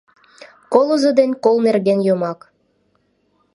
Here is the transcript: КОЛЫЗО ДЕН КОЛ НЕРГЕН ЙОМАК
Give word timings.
КОЛЫЗО 0.73 1.09
ДЕН 1.19 1.31
КОЛ 1.43 1.57
НЕРГЕН 1.65 1.99
ЙОМАК 2.07 2.39